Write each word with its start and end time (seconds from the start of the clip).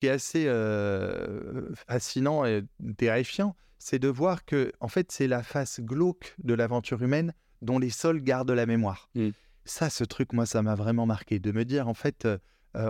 qui 0.00 0.06
est 0.06 0.10
assez 0.10 0.44
euh, 0.46 1.74
fascinant 1.88 2.44
et 2.44 2.62
terrifiant, 2.96 3.56
c'est 3.78 3.98
de 3.98 4.08
voir 4.08 4.44
que, 4.44 4.72
en 4.80 4.88
fait, 4.88 5.10
c'est 5.12 5.26
la 5.26 5.42
face 5.42 5.80
glauque 5.80 6.34
de 6.42 6.54
l'aventure 6.54 7.02
humaine 7.02 7.32
dont 7.62 7.78
les 7.78 7.90
sols 7.90 8.22
gardent 8.22 8.50
la 8.50 8.66
mémoire. 8.66 9.08
Mm. 9.14 9.30
Ça, 9.64 9.90
ce 9.90 10.04
truc, 10.04 10.32
moi, 10.32 10.46
ça 10.46 10.62
m'a 10.62 10.74
vraiment 10.74 11.06
marqué. 11.06 11.38
De 11.38 11.52
me 11.52 11.64
dire, 11.64 11.88
en 11.88 11.94
fait, 11.94 12.26
euh, 12.26 12.38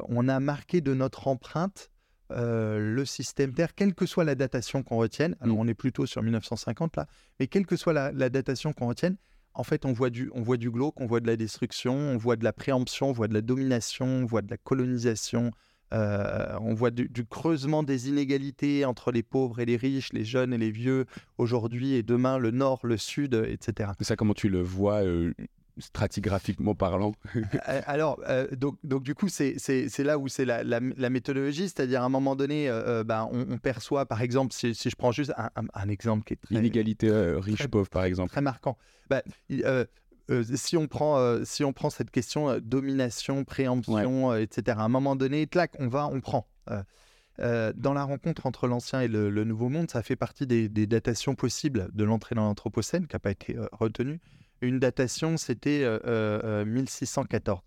on 0.09 0.29
a 0.29 0.39
marqué 0.41 0.81
de 0.81 0.95
notre 0.95 1.29
empreinte 1.29 1.91
euh, 2.31 2.79
le 2.95 3.05
système 3.07 3.55
Terre, 3.55 3.75
quelle 3.75 3.95
que 3.95 4.05
soit 4.05 4.25
la 4.25 4.35
datation 4.35 4.83
qu'on 4.83 4.99
retienne. 4.99 5.35
Alors, 5.41 5.57
Mm. 5.57 5.61
on 5.61 5.69
est 5.69 5.75
plutôt 5.75 6.05
sur 6.05 6.23
1950 6.23 6.97
là, 6.97 7.07
mais 7.41 7.47
quelle 7.47 7.65
que 7.65 7.77
soit 7.77 7.95
la, 7.95 8.13
la 8.13 8.29
datation 8.29 8.75
qu'on 8.75 8.89
retienne, 8.89 9.17
en 9.55 9.65
fait, 9.65 9.87
on 9.87 9.93
voit, 9.93 10.11
du, 10.11 10.31
on 10.35 10.43
voit 10.43 10.59
du 10.59 10.71
glauque, 10.71 11.01
on 11.01 11.07
voit 11.07 11.21
de 11.21 11.27
la 11.27 11.37
destruction, 11.37 11.95
on 11.95 12.17
voit 12.19 12.37
de 12.37 12.45
la 12.45 12.53
préemption, 12.53 13.09
on 13.09 13.13
voit 13.13 13.29
de 13.29 13.35
la 13.35 13.41
domination, 13.41 14.07
on 14.07 14.25
voit 14.27 14.43
de 14.43 14.51
la 14.51 14.59
colonisation, 14.59 15.51
euh, 15.93 16.57
on 16.61 16.75
voit 16.75 16.91
du, 16.91 17.09
du 17.09 17.25
creusement 17.25 17.83
des 17.83 18.09
inégalités 18.09 18.85
entre 18.85 19.11
les 19.13 19.23
pauvres 19.23 19.61
et 19.61 19.65
les 19.65 19.77
riches, 19.77 20.13
les 20.13 20.25
jeunes 20.25 20.53
et 20.53 20.59
les 20.59 20.71
vieux, 20.71 21.07
aujourd'hui 21.39 21.95
et 21.95 22.03
demain, 22.03 22.39
le 22.39 22.51
nord, 22.51 22.81
le 22.85 22.97
sud, 22.97 23.35
etc. 23.49 23.91
Ça, 24.01 24.17
comment 24.17 24.35
tu 24.35 24.49
le 24.49 24.61
vois 24.61 25.03
euh, 25.03 25.33
stratigraphiquement 25.79 26.75
parlant 26.75 27.15
Alors, 27.87 28.21
euh, 28.29 28.47
donc, 28.55 28.77
donc, 28.85 29.03
du 29.05 29.15
coup, 29.15 29.29
c'est 29.29 29.57
là 29.99 30.19
où 30.19 30.29
c'est 30.29 30.45
la, 30.45 30.63
la- 30.65 30.81
la 30.81 31.11
méthodologie, 31.11 31.63
c'est-à-dire 31.69 32.03
à 32.03 32.05
un 32.05 32.09
moment 32.11 32.37
donné, 32.37 32.69
euh, 32.69 33.05
ben, 33.05 33.29
on, 33.33 33.47
on 33.53 33.59
perçoit, 33.59 34.05
par 34.07 34.21
exemple, 34.23 34.53
si, 34.53 34.75
si 34.75 34.91
je 34.91 34.97
prends 34.97 35.13
juste 35.13 35.33
un, 35.37 35.51
un- 35.57 35.67
un 35.73 35.89
exemple 35.89 36.25
qui 36.25 36.35
est 36.35 36.41
très, 36.43 36.57
Inégalité 36.57 37.09
euh, 37.09 37.39
riche-pauvre, 37.39 37.89
par 37.89 38.05
exemple. 38.05 38.31
très 38.31 38.41
marquant. 38.41 38.77
Ben, 39.09 39.23
euh, 40.31 40.45
si, 40.55 40.77
on 40.77 40.87
prend, 40.87 41.19
euh, 41.19 41.43
si 41.45 41.65
on 41.65 41.73
prend 41.73 41.91
cette 41.91 42.11
question 42.11 42.49
euh, 42.51 42.61
domination, 42.61 43.45
préemption, 43.45 44.35
etc., 44.35 44.79
à 44.81 44.85
un 44.85 44.89
moment 44.89 45.17
donné, 45.17 45.47
clac, 45.47 45.73
on 45.79 45.89
va, 45.89 46.07
on 46.09 46.21
prend. 46.21 46.47
Dans 47.39 47.95
la 47.95 48.03
rencontre 48.03 48.47
entre 48.47 48.67
l'ancien 48.67 49.01
et 49.01 49.07
le, 49.09 49.31
le 49.31 49.45
nouveau 49.45 49.69
monde, 49.69 49.89
ça 49.91 50.03
fait 50.03 50.17
partie 50.17 50.47
des, 50.47 50.69
des 50.69 50.87
datations 50.89 51.37
possibles 51.37 51.89
de 51.95 52.03
l'entrée 52.05 52.35
dans 52.35 52.43
l'Anthropocène, 52.45 53.07
qui 53.07 53.15
n'a 53.15 53.21
pas 53.21 53.31
été 53.31 53.57
retenue. 53.71 54.21
Une 54.61 54.81
datation, 54.81 55.37
c'était 55.37 55.83
euh, 55.85 56.01
euh, 56.05 56.65
1614. 56.65 57.61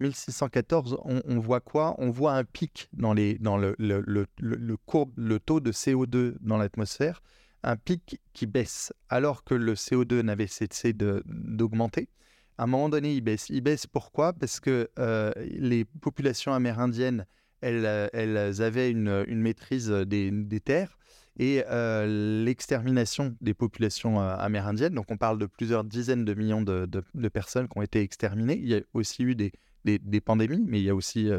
1614, 0.00 0.96
on, 1.04 1.20
on 1.26 1.38
voit 1.40 1.60
quoi? 1.60 1.94
On 1.98 2.08
voit 2.10 2.32
un 2.32 2.44
pic 2.44 2.88
dans, 2.94 3.12
les, 3.12 3.34
dans 3.38 3.58
le, 3.58 3.74
le, 3.78 4.02
le- 4.06 4.26
le 4.38 4.76
courbe, 4.78 5.12
le 5.16 5.38
taux 5.40 5.60
de 5.60 5.72
CO2 5.72 6.36
dans 6.40 6.56
l'atmosphère, 6.56 7.22
un 7.62 7.76
pic 7.76 8.20
qui 8.32 8.46
baisse, 8.46 8.92
alors 9.08 9.44
que 9.44 9.54
le 9.54 9.74
CO2 9.74 10.22
n'avait 10.22 10.46
cessé 10.46 10.92
d'augmenter. 10.92 12.08
À 12.56 12.64
un 12.64 12.66
moment 12.66 12.88
donné, 12.88 13.14
il 13.14 13.20
baisse. 13.20 13.48
Il 13.50 13.60
baisse 13.62 13.86
pourquoi? 13.86 14.32
Parce 14.32 14.60
que 14.60 14.88
euh, 14.98 15.32
les 15.36 15.84
populations 15.84 16.52
amérindiennes, 16.52 17.26
elles, 17.60 18.10
elles 18.12 18.62
avaient 18.62 18.90
une, 18.90 19.24
une 19.28 19.40
maîtrise 19.40 19.88
des, 19.90 20.30
des 20.30 20.60
terres 20.60 20.98
et 21.38 21.62
euh, 21.68 22.44
l'extermination 22.44 23.36
des 23.40 23.54
populations 23.54 24.20
euh, 24.20 24.36
amérindiennes. 24.36 24.94
Donc, 24.94 25.10
on 25.10 25.16
parle 25.16 25.38
de 25.38 25.46
plusieurs 25.46 25.84
dizaines 25.84 26.24
de 26.24 26.34
millions 26.34 26.62
de, 26.62 26.86
de- 26.86 27.28
personnes 27.28 27.68
qui 27.68 27.78
ont 27.78 27.82
été 27.82 28.00
exterminées. 28.00 28.56
Il 28.58 28.68
y 28.68 28.74
a 28.74 28.80
aussi 28.92 29.22
eu 29.22 29.34
des, 29.36 29.52
des- 29.84 29.98
des 30.00 30.20
pandémies, 30.20 30.64
mais 30.66 30.80
il 30.80 30.84
y 30.84 30.90
a 30.90 30.94
aussi, 30.96 31.30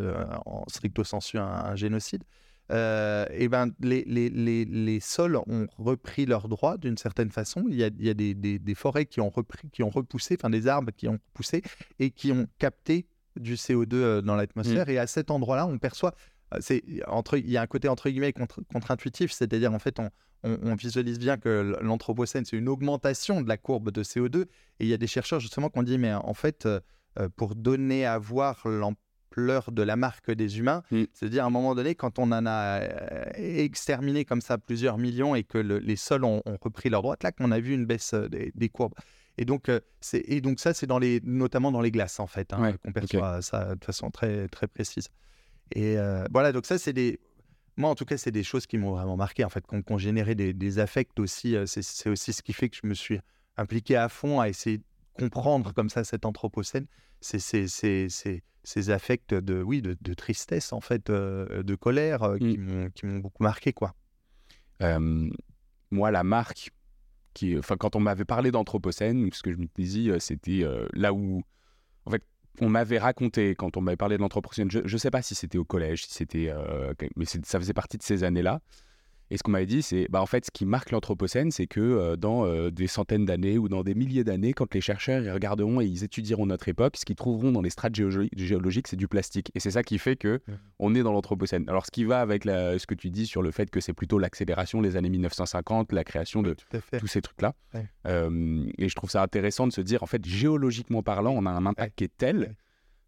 en 0.45 0.63
stricto 0.69 1.03
sensu, 1.03 1.37
un 1.37 1.75
génocide. 1.75 2.23
Euh, 2.71 3.25
et 3.31 3.47
ben, 3.47 3.71
les, 3.79 4.03
les, 4.05 4.29
les, 4.29 4.65
les 4.65 4.99
sols 4.99 5.37
ont 5.37 5.67
repris 5.77 6.25
leurs 6.25 6.47
droits 6.47 6.77
d'une 6.77 6.97
certaine 6.97 7.31
façon. 7.31 7.65
Il 7.69 7.75
y 7.75 7.83
a, 7.83 7.87
il 7.87 8.05
y 8.05 8.09
a 8.09 8.13
des, 8.13 8.33
des, 8.35 8.59
des 8.59 8.75
forêts 8.75 9.05
qui 9.05 9.21
ont, 9.21 9.29
repris, 9.29 9.69
qui 9.71 9.81
ont 9.83 9.89
repoussé, 9.89 10.37
enfin 10.39 10.49
des 10.49 10.67
arbres 10.67 10.91
qui 10.95 11.07
ont 11.07 11.19
poussé 11.33 11.63
et 11.99 12.11
qui 12.11 12.31
ont 12.31 12.47
capté 12.59 13.07
du 13.35 13.55
CO2 13.55 13.93
euh, 13.93 14.21
dans 14.21 14.35
l'atmosphère. 14.35 14.89
Et 14.89 14.99
à 14.99 15.07
cet 15.07 15.31
endroit-là, 15.31 15.65
on 15.65 15.77
perçoit, 15.79 16.13
euh, 16.53 16.57
c'est 16.61 16.83
entre, 17.07 17.37
il 17.37 17.49
y 17.49 17.57
a 17.57 17.61
un 17.61 17.67
côté 17.67 17.87
entre 17.87 18.09
guillemets 18.09 18.33
contre, 18.33 18.61
contre-intuitif, 18.71 19.31
c'est-à-dire 19.31 19.73
en 19.73 19.79
fait, 19.79 19.99
on, 19.99 20.09
on, 20.43 20.57
on 20.61 20.75
visualise 20.75 21.17
bien 21.17 21.37
que 21.37 21.75
l'anthropocène, 21.81 22.45
c'est 22.45 22.57
une 22.57 22.69
augmentation 22.69 23.41
de 23.41 23.49
la 23.49 23.57
courbe 23.57 23.91
de 23.91 24.03
CO2. 24.03 24.43
Et 24.43 24.47
il 24.81 24.87
y 24.87 24.93
a 24.93 24.97
des 24.97 25.07
chercheurs 25.07 25.39
justement 25.39 25.69
qui 25.69 25.79
ont 25.79 25.83
dit, 25.83 25.97
mais 25.97 26.13
en 26.13 26.33
fait, 26.35 26.67
euh, 26.67 26.79
pour 27.35 27.55
donner 27.55 28.05
à 28.05 28.19
voir 28.19 28.61
l'ampleur 29.35 29.71
de 29.71 29.81
la 29.83 29.95
marque 29.95 30.31
des 30.31 30.59
humains, 30.59 30.83
Mm. 30.91 31.03
c'est-à-dire 31.13 31.43
à 31.43 31.47
un 31.47 31.49
moment 31.51 31.75
donné, 31.75 31.95
quand 31.95 32.19
on 32.19 32.31
en 32.31 32.45
a 32.45 32.79
euh, 32.81 33.23
exterminé 33.35 34.25
comme 34.25 34.41
ça 34.41 34.57
plusieurs 34.57 34.97
millions 34.97 35.35
et 35.35 35.43
que 35.43 35.57
le- 35.57 35.79
les 35.79 35.95
sols 35.95 36.23
ont, 36.23 36.41
ont 36.45 36.57
repris 36.61 36.89
leur 36.89 37.01
droit, 37.01 37.15
là 37.21 37.31
qu'on 37.31 37.51
a 37.51 37.59
vu 37.59 37.73
une 37.73 37.85
baisse 37.85 38.13
euh, 38.13 38.27
des, 38.27 38.51
des 38.55 38.69
courbes. 38.69 38.93
Et 39.37 39.45
donc, 39.45 39.69
euh, 39.69 39.79
c'est 40.01 40.23
et 40.27 40.41
donc 40.41 40.59
ça, 40.59 40.73
c'est 40.73 40.87
dans 40.87 40.99
les, 40.99 41.21
notamment 41.23 41.71
dans 41.71 41.81
les 41.81 41.91
glaces 41.91 42.19
en 42.19 42.27
fait, 42.27 42.51
hein, 42.53 42.61
Ouais, 42.61 42.75
qu'on 42.83 42.91
perçoit 42.91 43.41
ça 43.41 43.75
de 43.75 43.83
façon 43.85 44.09
très 44.11 44.47
très 44.49 44.67
précise. 44.67 45.07
Et 45.75 45.97
euh, 45.97 46.25
voilà, 46.31 46.51
donc 46.51 46.65
ça, 46.65 46.77
c'est 46.77 46.93
des, 46.93 47.19
moi 47.77 47.89
en 47.89 47.95
tout 47.95 48.05
cas, 48.05 48.17
c'est 48.17 48.31
des 48.31 48.43
choses 48.43 48.65
qui 48.67 48.77
m'ont 48.77 48.91
vraiment 48.91 49.15
marqué 49.15 49.43
en 49.45 49.49
fait, 49.49 49.65
qu'on 49.65 49.81
qu'on 49.81 49.97
générait 49.97 50.35
des, 50.35 50.53
des 50.53 50.79
affects 50.79 51.19
aussi. 51.19 51.55
c'est- 51.67 51.83
C'est 51.83 52.09
aussi 52.09 52.33
ce 52.33 52.41
qui 52.41 52.53
fait 52.53 52.69
que 52.69 52.77
je 52.81 52.87
me 52.87 52.93
suis 52.93 53.19
impliqué 53.55 53.95
à 53.95 54.09
fond 54.09 54.39
à 54.39 54.49
essayer 54.49 54.81
comprendre 55.19 55.73
comme 55.73 55.89
ça 55.89 56.03
cet 56.03 56.25
anthropocène. 56.25 56.85
C'est 57.21 57.39
c'est- 57.39 57.67
c'est- 57.67 58.07
c'est- 58.09 58.43
ces 58.63 58.89
affects 58.91 59.33
de 59.33 59.61
oui 59.61 59.81
de, 59.81 59.97
de 59.99 60.13
tristesse 60.13 60.73
en 60.73 60.81
fait, 60.81 61.09
euh, 61.09 61.63
de 61.63 61.75
colère 61.75 62.23
euh, 62.23 62.37
qui 62.37 62.57
m'ont 62.57 62.89
qui 62.91 63.05
m'ont 63.05 63.19
beaucoup 63.19 63.43
marqué 63.43 63.73
quoi. 63.73 63.93
Euh, 64.81 65.29
moi, 65.91 66.11
la 66.11 66.23
marque, 66.23 66.71
qui, 67.33 67.58
enfin, 67.58 67.75
quand 67.77 67.95
on 67.95 67.99
m'avait 67.99 68.25
parlé 68.25 68.52
d'Anthropocène, 68.52 69.29
ce 69.33 69.41
que 69.43 69.52
je 69.52 69.58
me 69.58 69.67
disais, 69.75 70.09
euh, 70.11 70.19
c'était 70.19 70.63
là 70.93 71.13
où, 71.13 71.43
en 72.05 72.11
fait, 72.11 72.23
on 72.61 72.69
m'avait 72.69 72.99
raconté 72.99 73.55
quand 73.55 73.75
on 73.77 73.81
m'avait 73.81 73.97
parlé 73.97 74.17
de 74.17 74.21
l'Anthropocène. 74.21 74.69
Je 74.71 74.79
ne 74.81 74.97
sais 74.97 75.11
pas 75.11 75.21
si 75.21 75.35
c'était 75.35 75.58
au 75.58 75.65
collège, 75.65 76.05
si 76.05 76.13
c'était, 76.13 76.53
mais 77.15 77.25
ça 77.25 77.59
faisait 77.59 77.73
partie 77.73 77.97
de 77.97 78.03
ces 78.03 78.23
années-là. 78.23 78.61
Et 79.31 79.37
ce 79.37 79.43
qu'on 79.43 79.51
m'avait 79.51 79.65
dit, 79.65 79.81
c'est, 79.81 80.07
bah, 80.09 80.21
en 80.21 80.25
fait, 80.25 80.45
ce 80.45 80.51
qui 80.51 80.65
marque 80.65 80.91
l'Anthropocène, 80.91 81.51
c'est 81.51 81.67
que 81.67 81.79
euh, 81.79 82.15
dans 82.15 82.45
euh, 82.45 82.71
des 82.71 82.87
centaines 82.87 83.25
d'années 83.25 83.57
ou 83.57 83.69
dans 83.69 83.83
des 83.83 83.93
milliers 83.93 84.23
d'années, 84.23 84.53
quand 84.53 84.73
les 84.73 84.81
chercheurs 84.81 85.21
ils 85.23 85.29
regarderont 85.31 85.81
et 85.81 85.85
ils 85.85 86.03
étudieront 86.03 86.45
notre 86.47 86.67
époque, 86.67 86.97
ce 86.97 87.05
qu'ils 87.05 87.15
trouveront 87.15 87.51
dans 87.51 87.61
les 87.61 87.69
strates 87.69 87.93
géologi- 87.95 88.29
géologiques, 88.35 88.87
c'est 88.87 88.95
du 88.95 89.07
plastique. 89.07 89.51
Et 89.55 89.59
c'est 89.59 89.71
ça 89.71 89.83
qui 89.83 89.99
fait 89.99 90.15
que 90.15 90.39
on 90.79 90.95
est 90.95 91.03
dans 91.03 91.11
l'Anthropocène. 91.13 91.65
Alors, 91.67 91.85
ce 91.85 91.91
qui 91.91 92.05
va 92.05 92.21
avec 92.21 92.43
la- 92.45 92.79
ce 92.79 92.87
que 92.87 92.95
tu 92.95 93.09
dis 93.11 93.25
sur 93.27 93.41
le 93.41 93.51
fait 93.51 93.69
que 93.69 93.79
c'est 93.79 93.93
plutôt 93.93 94.17
l'accélération, 94.17 94.81
les 94.81 94.95
années 94.95 95.09
1950, 95.09 95.91
la 95.93 96.03
création 96.03 96.41
de 96.41 96.55
tous 96.99 97.07
ces 97.07 97.21
trucs-là. 97.21 97.53
Ouais. 97.75 97.85
Euh, 98.07 98.65
et 98.77 98.89
je 98.89 98.95
trouve 98.95 99.09
ça 99.11 99.21
intéressant 99.21 99.67
de 99.67 99.71
se 99.73 99.81
dire, 99.81 100.01
en 100.03 100.07
fait, 100.07 100.25
géologiquement 100.25 101.03
parlant, 101.03 101.31
on 101.35 101.45
a 101.45 101.51
un 101.51 101.65
impact 101.65 101.95
qui 101.97 102.03
est 102.05 102.11
tel. 102.17 102.55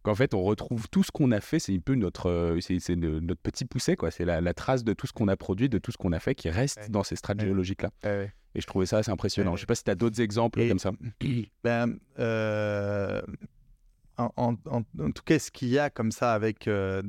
Qu'en 0.04 0.16
fait, 0.16 0.34
on 0.34 0.42
retrouve 0.44 0.88
tout 0.90 1.04
ce 1.04 1.12
qu'on 1.12 1.32
a 1.32 1.42
fait. 1.42 1.60
C'est 1.60 1.74
un 1.76 1.80
peu 1.80 1.96
notre, 1.96 2.30
euh, 2.30 2.60
c'est, 2.62 2.96
notre 2.96 3.42
petit 3.42 3.66
poussé, 3.66 3.96
quoi. 3.96 4.12
C'est 4.12 4.26
la, 4.26 4.42
la 4.42 4.54
trace 4.54 4.84
de 4.84 4.94
tout 4.94 5.08
ce 5.08 5.14
qu'on 5.14 5.28
a 5.28 5.36
produit, 5.36 5.70
de 5.70 5.78
tout 5.78 5.92
ce 5.92 5.98
qu'on 5.98 6.12
a 6.12 6.20
fait 6.20 6.36
qui 6.36 6.50
reste 6.50 6.78
Ouais. 6.82 6.90
dans 6.90 7.04
ces 7.04 7.16
strates 7.16 7.40
Ouais. 7.40 7.46
géologiques-là. 7.46 7.90
Ouais. 8.04 8.34
Et 8.56 8.62
je 8.62 8.68
trouvais 8.68 8.86
ça 8.86 8.98
assez 8.98 9.12
impressionnant. 9.12 9.56
Je 9.56 9.62
sais 9.62 9.66
pas 9.66 9.76
si 9.76 9.84
tu 9.84 9.92
as 9.92 9.96
d'autres 9.96 10.20
exemples 10.22 10.60
Et- 10.62 10.68
comme 10.70 10.80
ça. 10.80 10.92
Ben, 11.64 11.98
euh, 12.20 13.22
en, 14.18 14.30
en- 14.38 14.54
en- 14.70 14.82
en 15.00 15.12
tout 15.12 15.24
cas, 15.24 15.40
ce 15.40 15.52
qu'il 15.52 15.70
y 15.70 15.80
a 15.80 15.90
comme 15.90 16.12
ça 16.12 16.34
avec. 16.34 16.68
euh, 16.68 17.02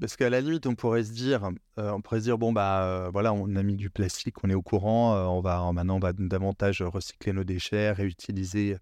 parce 0.00 0.16
qu'à 0.16 0.30
la 0.30 0.40
limite, 0.40 0.66
on 0.66 0.74
pourrait 0.74 1.04
se 1.04 1.12
dire, 1.12 1.48
euh, 1.78 1.90
on 1.92 2.00
pourrait 2.00 2.18
se 2.20 2.24
dire, 2.24 2.36
bon, 2.38 2.52
bah 2.52 3.08
voilà, 3.12 3.32
on 3.32 3.54
a 3.56 3.62
mis 3.62 3.76
du 3.76 3.88
plastique, 3.88 4.42
on 4.42 4.50
est 4.50 4.54
au 4.54 4.62
courant, 4.62 5.14
on 5.36 5.40
va 5.40 5.70
maintenant, 5.72 5.96
on 5.96 6.00
va 6.00 6.12
davantage 6.12 6.82
recycler 6.82 7.32
nos 7.32 7.44
déchets, 7.44 7.92
réutiliser, 7.92 8.78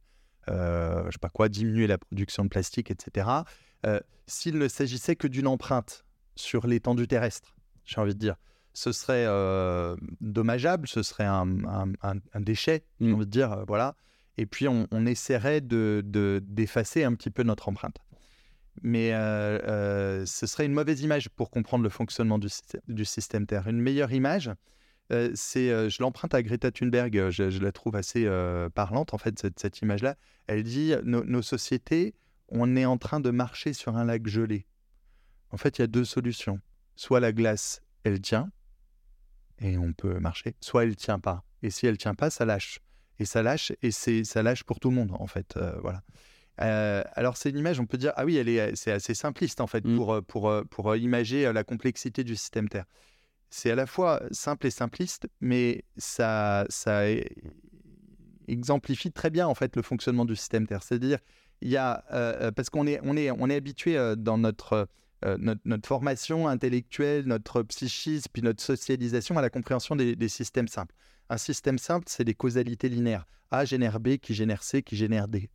euh, 0.51 1.05
je 1.07 1.13
sais 1.13 1.19
pas 1.19 1.29
quoi, 1.31 1.49
diminuer 1.49 1.87
la 1.87 1.99
production 1.99 2.45
de 2.45 2.49
plastique, 2.51 2.91
etc. 2.91 3.29
Euh, 3.87 4.01
S'il 4.27 4.59
ne 4.59 4.69
s'agissait 4.69 5.17
que 5.17 5.27
d'une 5.27 5.47
empreinte 5.47 6.05
sur 6.37 6.67
l'étendue 6.67 7.07
terrestre, 7.09 7.55
j'ai 7.85 8.01
envie 8.01 8.15
de 8.15 8.19
dire, 8.19 8.37
ce 8.73 8.93
serait 8.93 9.25
euh, 9.27 9.97
dommageable, 10.21 10.87
ce 10.87 11.03
serait 11.03 11.25
un, 11.25 11.65
un- 11.65 11.93
un- 12.03 12.21
un 12.35 12.41
déchet, 12.41 12.85
j'ai 13.01 13.07
Mm. 13.09 13.15
envie 13.15 13.27
de 13.27 13.31
dire, 13.31 13.53
euh, 13.53 13.65
voilà 13.67 13.95
et 14.37 14.47
puis 14.47 14.69
on, 14.69 14.87
on 14.91 15.05
essaierait 15.07 15.61
de, 15.61 16.03
de- 16.05 16.41
d'effacer 16.47 17.05
un 17.05 17.15
petit 17.15 17.31
peu 17.31 17.43
notre 17.43 17.69
empreinte. 17.69 17.97
Mais 18.83 19.11
ce 19.11 20.47
serait 20.47 20.65
une 20.65 20.73
mauvaise 20.73 21.03
image 21.03 21.29
pour 21.31 21.51
comprendre 21.51 21.85
le 21.85 21.91
fonctionnement 21.91 22.39
du 22.39 23.05
système 23.05 23.47
Terre. 23.47 23.69
Une 23.69 23.81
meilleure 23.81 24.13
image, 24.13 24.51
euh, 25.11 25.31
c'est, 25.35 25.71
euh, 25.71 25.89
je 25.89 26.03
l'emprunte 26.03 26.35
à 26.35 26.43
Greta 26.43 26.71
Thunberg, 26.71 27.31
je, 27.31 27.51
je 27.51 27.61
la 27.61 27.73
trouve 27.73 27.97
assez 27.97 28.29
parlante 28.75 29.15
en 29.15 29.19
fait, 29.19 29.39
cette, 29.39 29.59
cette 29.59 29.81
image-là. 29.81 30.17
Elle 30.47 30.63
dit, 30.63 30.95
nos, 31.05 31.25
nos 31.25 31.43
sociétés, 31.43 32.15
on 32.49 32.77
est 32.77 32.85
en 32.85 32.99
train 32.99 33.21
de 33.21 33.31
marcher 33.31 33.73
sur 33.73 33.97
un 33.97 34.05
lac 34.05 34.27
gelé. 34.27 34.67
En 35.51 35.57
fait, 35.57 35.79
il 35.79 35.83
y 35.83 35.85
a 35.85 35.89
deux 35.89 36.05
solutions. 36.05 36.61
Soit 36.97 37.21
la 37.21 37.33
glace, 37.33 37.81
elle 38.05 38.21
tient, 38.21 38.51
et 39.59 39.77
on 39.79 39.93
peut 39.93 40.19
marcher, 40.19 40.55
soit 40.61 40.85
elle 40.85 40.97
tient 40.97 41.19
pas. 41.19 41.45
Et 41.63 41.71
si 41.71 41.87
elle 41.87 41.99
tient 41.99 42.15
pas, 42.15 42.31
ça 42.31 42.45
lâche 42.45 42.81
et 43.19 43.27
ça 43.27 43.43
lâche 43.43 43.73
et 43.83 43.91
c'est 43.91 44.25
ça 44.25 44.43
lâche 44.43 44.65
pour 44.65 44.81
tout 44.81 44.89
le 44.89 44.97
monde 44.97 45.13
en 45.13 45.27
fait 45.27 45.57
euh, 45.57 45.79
voilà 45.83 46.03
Euh, 46.63 47.03
alors 47.15 47.37
c'est 47.39 47.49
une 47.51 47.59
image 47.59 47.81
on 47.81 47.87
peut 47.87 47.97
dire 47.99 48.13
ah 48.17 48.25
oui 48.27 48.37
elle 48.37 48.49
est 48.49 48.77
c'est 48.77 48.93
assez 48.93 49.15
simpliste 49.15 49.61
en 49.63 49.67
fait 49.67 49.85
Mm. 49.85 49.97
pour 49.97 50.23
pour 50.25 50.53
pour 50.71 50.97
imager 50.97 51.51
la 51.53 51.65
complexité 51.65 52.25
du 52.25 52.37
système 52.37 52.69
Terre 52.69 52.85
c'est 53.51 53.71
à 53.71 53.75
la 53.75 53.87
fois 53.87 54.23
simple 54.31 54.67
et 54.67 54.71
simpliste 54.71 55.29
mais 55.41 55.85
ça 55.97 56.65
exemplifie 58.49 59.13
très 59.13 59.31
bien 59.31 59.47
en 59.47 59.55
fait 59.55 59.77
le 59.77 59.83
fonctionnement 59.83 60.25
du 60.25 60.37
système 60.37 60.67
Terre 60.67 60.83
c'est-à-dire 60.83 61.19
il 61.63 61.69
y 61.69 61.77
a 61.77 62.05
euh, 62.13 62.35
euh, 62.41 62.51
parce 62.53 62.71
qu'on 62.71 62.87
est 62.87 63.01
on 63.03 63.17
est 63.17 63.31
on 63.31 63.49
est 63.49 63.57
habitué 63.57 63.97
euh, 63.97 64.17
dans 64.17 64.39
notre 64.39 64.89
notre, 65.37 65.87
formation 65.87 66.49
intellectuelle, 66.49 67.27
notre 67.27 67.63
psychisme, 67.65 68.31
puis 68.33 68.41
notre 68.41 68.63
socialisation 68.63 69.37
à 69.37 69.43
la 69.43 69.51
compréhension 69.51 69.95
des, 69.95 70.29
systèmes 70.31 70.67
simples. 70.67 70.95
Un 71.29 71.37
système 71.37 71.77
simple, 71.77 72.07
c'est 72.09 72.25
des 72.25 72.33
causalités 72.33 72.89
linéaires. 72.89 73.27
A 73.51 73.67
génère 73.67 74.01
B, 74.01 74.17
qui 74.17 74.33
génère 74.33 74.63
C, 74.63 74.83
qui 74.83 74.97
génère 74.97 75.29
D. 75.29 75.51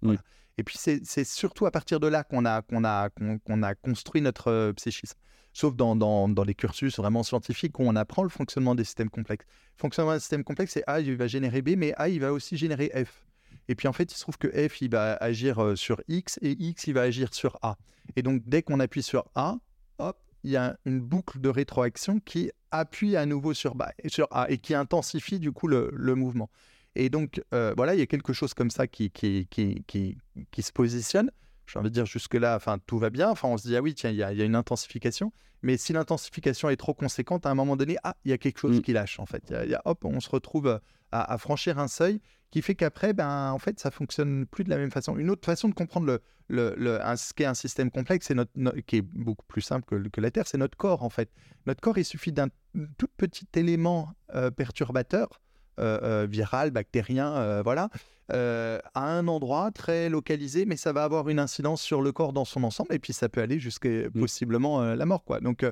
Et 0.59 0.63
puis 0.63 0.77
c'est 0.77 1.23
surtout 1.23 1.65
à 1.65 1.71
partir 1.71 1.99
de 1.99 2.05
là 2.05 2.23
qu'on 2.23 2.45
a, 2.45 2.61
qu'on 2.61 2.83
a, 2.83 3.09
qu'on 3.09 3.63
a 3.63 3.73
construit 3.73 4.21
notre 4.21 4.71
psychisme 4.73 5.17
sauf 5.55 5.73
dans, 5.73 5.95
dans, 5.95 6.27
dans, 6.27 6.43
les 6.43 6.53
cursus 6.53 6.97
vraiment 6.97 7.23
scientifiques 7.23 7.79
où 7.79 7.83
on 7.83 7.95
apprend 7.95 8.23
le 8.23 8.29
fonctionnement 8.29 8.75
des 8.75 8.83
systèmes 8.83 9.09
complexes. 9.09 9.45
Le 9.77 9.81
fonctionnement 9.81 10.11
d'un 10.11 10.19
système 10.19 10.43
complexe, 10.43 10.73
c'est 10.73 10.83
A, 10.85 10.99
il 10.99 11.15
va 11.15 11.27
générer 11.27 11.61
B, 11.61 11.75
mais 11.77 11.93
A, 11.95 12.09
il 12.09 12.19
va 12.19 12.33
aussi 12.33 12.57
générer 12.57 12.91
F. 12.93 13.25
Et 13.69 13.75
puis 13.75 13.87
en 13.87 13.93
fait, 13.93 14.11
il 14.11 14.15
se 14.15 14.21
trouve 14.21 14.37
que 14.37 14.49
F, 14.49 14.81
il 14.81 14.89
va 14.89 15.13
agir 15.13 15.63
euh, 15.63 15.75
sur 15.77 16.01
X 16.09 16.37
et 16.41 16.51
X, 16.51 16.87
il 16.87 16.93
va 16.93 17.03
agir 17.03 17.33
sur 17.33 17.57
A. 17.61 17.77
Et 18.17 18.21
donc, 18.21 18.43
dès 18.45 18.63
qu'on 18.63 18.81
appuie 18.81 19.01
sur 19.01 19.25
A, 19.33 19.57
hop, 19.97 20.17
il 20.43 20.51
y 20.51 20.57
a 20.57 20.77
une 20.85 20.99
boucle 20.99 21.39
de 21.39 21.47
rétroaction 21.47 22.19
qui 22.19 22.51
appuie 22.71 23.15
à 23.15 23.25
nouveau 23.25 23.53
sur, 23.53 23.75
sur 24.07 24.27
A 24.31 24.51
et 24.51 24.57
qui 24.57 24.75
intensifie 24.75 25.39
du 25.39 25.53
coup 25.53 25.67
le, 25.67 25.89
mouvement. 26.15 26.49
Et 26.95 27.09
donc, 27.09 27.41
euh, 27.53 27.73
voilà, 27.77 27.95
il 27.95 27.99
y 27.99 28.03
a 28.03 28.07
quelque 28.07 28.33
chose 28.33 28.53
comme 28.53 28.69
ça 28.69 28.87
qui, 28.87 29.09
qui, 29.09 29.47
qui, 29.49 29.85
qui 29.87 30.61
se 30.61 30.71
positionne 30.73 31.31
j'ai 31.67 31.79
envie 31.79 31.89
de 31.89 31.93
dire 31.93 32.05
jusque-là, 32.05 32.55
enfin, 32.55 32.77
tout 32.85 32.97
va 32.97 33.09
bien. 33.09 33.29
Enfin, 33.29 33.47
on 33.47 33.57
se 33.57 33.67
dit, 33.67 33.75
ah 33.75 33.81
oui, 33.81 33.93
tiens, 33.93 34.09
il 34.09 34.17
y, 34.17 34.23
a 34.23 34.31
une 34.31 34.55
intensification. 34.55 35.31
Mais 35.61 35.77
si 35.77 35.93
l'intensification 35.93 36.69
est 36.69 36.75
trop 36.75 36.93
conséquente, 36.93 37.45
à 37.45 37.49
un 37.49 37.55
moment 37.55 37.75
donné, 37.75 37.97
ah, 38.03 38.15
il 38.23 38.31
y 38.31 38.33
a 38.33 38.37
quelque 38.37 38.59
chose 38.59 38.77
mm. 38.77 38.81
qui 38.81 38.93
lâche, 38.93 39.19
en 39.19 39.25
fait. 39.25 39.49
Y 39.49 39.73
a, 39.73 39.81
hop, 39.85 40.05
on 40.05 40.19
se 40.19 40.29
retrouve 40.29 40.67
euh, 40.67 40.79
à, 41.11 41.37
franchir 41.37 41.79
un 41.79 41.87
seuil 41.87 42.21
qui 42.51 42.61
fait 42.61 42.75
qu'après, 42.75 43.13
ben, 43.13 43.51
en 43.51 43.59
fait, 43.59 43.79
ça 43.79 43.89
fonctionne 43.91 44.45
plus 44.45 44.63
de 44.63 44.69
la 44.69 44.77
même 44.77 44.91
façon. 44.91 45.17
Une 45.17 45.29
autre 45.29 45.45
façon 45.45 45.67
de 45.67 45.73
comprendre 45.73 46.05
le, 46.05 46.21
le, 46.47 46.75
le 46.77 46.99
ce 47.15 47.33
qu'est 47.33 47.45
un 47.45 47.55
système 47.55 47.89
complexe, 47.89 48.27
c'est 48.27 48.35
notre, 48.35 48.51
qui 48.81 48.97
est 48.97 49.01
beaucoup 49.01 49.45
plus 49.47 49.61
simple 49.61 49.85
que, 49.85 50.07
que 50.07 50.21
la 50.21 50.31
Terre, 50.31 50.47
c'est 50.47 50.57
notre 50.57 50.77
corps, 50.77 51.03
en 51.03 51.09
fait. 51.09 51.31
Notre 51.65 51.81
corps, 51.81 51.97
il 51.97 52.05
suffit 52.05 52.31
d'un 52.31 52.49
tout 52.97 53.09
petit 53.17 53.47
élément 53.55 54.13
euh, 54.35 54.51
perturbateur 54.51 55.41
viral, 55.77 56.71
bactérien, 56.71 57.33
euh, 57.33 57.61
voilà, 57.63 57.89
à 58.29 58.79
un 58.95 59.27
endroit 59.27 59.71
très 59.71 60.09
localisé, 60.09 60.65
mais 60.65 60.77
ça 60.77 60.93
va 60.93 61.03
avoir 61.03 61.29
une 61.29 61.39
incidence 61.39 61.81
sur 61.81 62.01
le 62.01 62.11
corps 62.11 62.33
dans 62.33 62.45
son 62.45 62.63
ensemble, 62.63 62.93
et 62.93 62.99
puis 62.99 63.13
ça 63.13 63.29
peut 63.29 63.41
aller 63.41 63.59
jusqu'à 63.59 63.89
mmh. 63.89 64.11
possiblement 64.19 64.81
la 64.81 65.05
mort, 65.05 65.23
quoi. 65.23 65.39
Donc, 65.39 65.65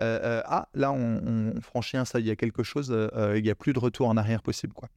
ah, 0.00 0.68
là, 0.74 0.92
on, 0.92 1.52
franchit 1.60 1.96
un 1.96 2.04
ça, 2.04 2.20
il 2.20 2.26
y 2.26 2.30
a 2.30 2.36
quelque 2.36 2.62
chose, 2.62 2.94
il 3.34 3.42
n'y 3.42 3.50
a 3.50 3.54
plus 3.54 3.72
de 3.72 3.78
retour 3.78 4.08
en 4.08 4.16
arrière 4.16 4.42
possible, 4.42 4.72
quoi. 4.72 4.88